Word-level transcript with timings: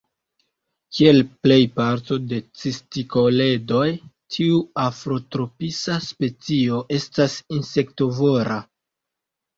Kiel 0.95 1.19
plej 1.47 1.57
parto 1.79 2.17
de 2.31 2.39
cistikoledoj, 2.61 3.85
tiu 4.37 4.57
afrotropisa 4.87 5.99
specio 6.09 6.81
estas 7.01 7.37
insektovora. 7.59 8.59